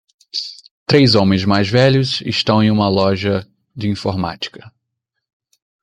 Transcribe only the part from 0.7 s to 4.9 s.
Três homens mais velhos estão em uma loja de informática.